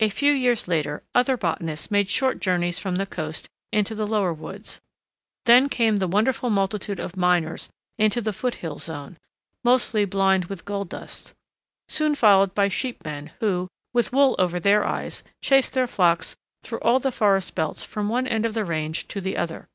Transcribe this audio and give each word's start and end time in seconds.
A 0.00 0.08
few 0.08 0.32
years 0.32 0.66
later, 0.66 1.04
other 1.14 1.36
botanists 1.36 1.92
made 1.92 2.08
short 2.10 2.40
journeys 2.40 2.80
from 2.80 2.96
the 2.96 3.06
coast 3.06 3.48
into 3.70 3.94
the 3.94 4.04
lower 4.04 4.32
woods. 4.32 4.80
Then 5.44 5.68
came 5.68 5.98
the 5.98 6.08
wonderful 6.08 6.50
multitude 6.50 6.98
of 6.98 7.16
miners 7.16 7.70
into 7.96 8.20
the 8.20 8.32
foot 8.32 8.56
hill 8.56 8.80
zone, 8.80 9.16
mostly 9.62 10.04
blind 10.04 10.46
with 10.46 10.64
gold 10.64 10.88
dust, 10.88 11.34
soon 11.86 12.16
followed 12.16 12.52
by 12.52 12.66
"sheepmen," 12.68 13.30
who, 13.38 13.68
with 13.92 14.12
wool 14.12 14.34
over 14.40 14.58
their 14.58 14.84
eyes, 14.84 15.22
chased 15.40 15.74
their 15.74 15.86
flocks 15.86 16.34
through 16.64 16.80
all 16.80 16.98
the 16.98 17.12
forest 17.12 17.54
belts 17.54 17.84
from 17.84 18.08
one 18.08 18.26
end 18.26 18.44
of 18.44 18.54
the 18.54 18.64
range 18.64 19.06
to 19.06 19.20
the 19.20 19.36
other. 19.36 19.68